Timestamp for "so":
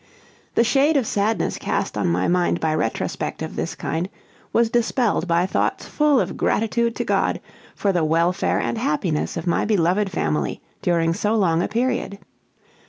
11.13-11.35